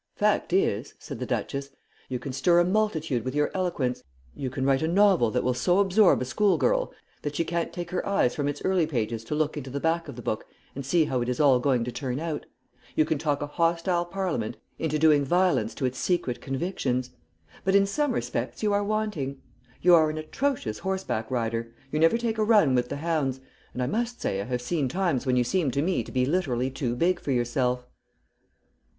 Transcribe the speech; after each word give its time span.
Fact 0.15 0.51
is," 0.51 0.95
said 0.97 1.19
the 1.19 1.27
Duchess, 1.27 1.69
"you 2.09 2.17
can 2.17 2.33
stir 2.33 2.57
a 2.59 2.65
multitude 2.65 3.23
with 3.23 3.35
your 3.35 3.51
eloquence; 3.53 4.01
you 4.33 4.49
can 4.49 4.65
write 4.65 4.81
a 4.81 4.87
novel 4.87 5.29
that 5.29 5.43
so 5.55 5.75
will 5.75 5.81
absorb 5.81 6.23
a 6.23 6.25
school 6.25 6.57
girl 6.57 6.91
that 7.21 7.35
she 7.35 7.45
can't 7.45 7.71
take 7.71 7.91
her 7.91 8.03
eyes 8.03 8.33
from 8.33 8.47
its 8.47 8.63
early 8.65 8.87
pages 8.87 9.23
to 9.25 9.35
look 9.35 9.57
into 9.57 9.69
the 9.69 9.79
back 9.79 10.07
of 10.07 10.15
the 10.15 10.23
book 10.23 10.47
and 10.73 10.83
see 10.87 11.05
how 11.05 11.21
it 11.21 11.29
is 11.29 11.39
all 11.39 11.59
going 11.59 11.83
to 11.83 11.91
turn 11.91 12.19
out; 12.19 12.47
you 12.95 13.05
can 13.05 13.19
talk 13.19 13.43
a 13.43 13.45
hostile 13.45 14.03
parliament 14.03 14.57
into 14.79 14.97
doing 14.97 15.23
violence 15.23 15.75
to 15.75 15.85
its 15.85 15.99
secret 15.99 16.41
convictions; 16.41 17.11
but 17.63 17.75
in 17.75 17.85
some 17.85 18.11
respects 18.11 18.63
you 18.63 18.73
are 18.73 18.83
wanting. 18.83 19.39
You 19.83 19.93
are 19.93 20.09
an 20.09 20.17
atrocious 20.17 20.79
horse 20.79 21.03
back 21.03 21.29
rider, 21.29 21.75
you 21.91 21.99
never 21.99 22.17
take 22.17 22.39
a 22.39 22.43
run 22.43 22.73
with 22.73 22.89
the 22.89 22.95
hounds, 22.97 23.39
and 23.71 23.83
I 23.83 23.85
must 23.85 24.19
say 24.19 24.41
I 24.41 24.45
have 24.45 24.63
seen 24.63 24.89
times 24.89 25.27
when 25.27 25.35
you 25.35 25.43
seemed 25.43 25.73
to 25.73 25.83
me 25.83 26.01
to 26.01 26.11
be 26.11 26.25
literally 26.25 26.71
too 26.71 26.95
big 26.95 27.19
for 27.19 27.29
yourself." 27.29 27.85